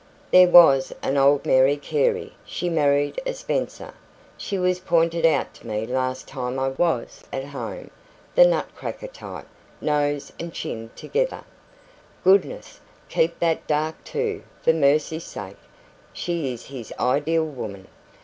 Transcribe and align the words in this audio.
"There 0.31 0.47
was 0.47 0.91
an 1.03 1.15
old 1.15 1.45
Mary 1.45 1.77
Carey; 1.77 2.33
she 2.43 2.69
married 2.69 3.21
a 3.23 3.33
Spencer. 3.35 3.93
She 4.35 4.57
was 4.57 4.79
pointed 4.79 5.27
out 5.27 5.53
to 5.53 5.67
me 5.67 5.85
last 5.85 6.27
time 6.27 6.57
I 6.57 6.69
was 6.69 7.23
at 7.31 7.45
home 7.45 7.91
the 8.33 8.47
nut 8.47 8.67
cracker 8.75 9.05
type, 9.05 9.45
nose 9.79 10.33
and 10.39 10.51
chin 10.51 10.89
together" 10.95 11.43
"Goodness! 12.23 12.79
Keep 13.09 13.37
that 13.41 13.67
dark 13.67 14.03
too, 14.03 14.41
for 14.63 14.73
mercy's 14.73 15.25
sake! 15.25 15.57
She 16.13 16.51
is 16.51 16.65
his 16.65 16.91
ideal 16.99 17.45
woman. 17.45 17.87